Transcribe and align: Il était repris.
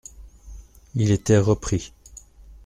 Il 0.95 1.11
était 1.11 1.37
repris. 1.37 1.93